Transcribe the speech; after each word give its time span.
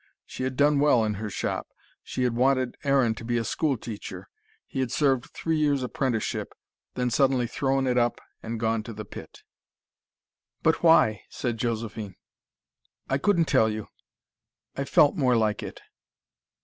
She 0.25 0.41
had 0.41 0.57
done 0.57 0.79
well 0.79 1.05
in 1.05 1.13
her 1.21 1.29
shop. 1.29 1.67
She 2.01 2.23
had 2.23 2.35
wanted 2.35 2.75
Aaron 2.83 3.13
to 3.13 3.23
be 3.23 3.37
a 3.37 3.43
schoolteacher. 3.43 4.29
He 4.65 4.79
had 4.79 4.91
served 4.91 5.25
three 5.29 5.57
years 5.59 5.83
apprenticeship, 5.83 6.53
then 6.95 7.11
suddenly 7.11 7.45
thrown 7.45 7.85
it 7.85 7.99
up 7.99 8.19
and 8.41 8.59
gone 8.59 8.81
to 8.81 8.93
the 8.93 9.05
pit. 9.05 9.43
"But 10.63 10.81
why?" 10.81 11.21
said 11.29 11.59
Josephine. 11.59 12.15
"I 13.09 13.19
couldn't 13.19 13.45
tell 13.45 13.69
you. 13.69 13.89
I 14.75 14.85
felt 14.85 15.17
more 15.17 15.37
like 15.37 15.61
it." 15.61 15.79